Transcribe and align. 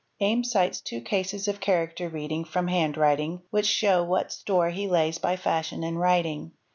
Ames 0.19 0.49
cites 0.51 0.81
two 0.81 0.99
cases 0.99 1.47
of 1.47 1.59
character 1.59 2.09
reading— 2.09 2.43
from 2.51 2.69
handwriting 2.69 3.43
which 3.51 3.67
show 3.67 4.03
what 4.03 4.31
store 4.31 4.71
he 4.71 4.87
lays 4.87 5.19
by 5.19 5.35
fashion 5.35 5.83
in 5.83 5.95
writing. 5.95 6.53